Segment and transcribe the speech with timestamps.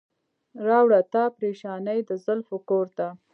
[0.67, 3.07] راوړه تا پریشاني د زلفو کور ته.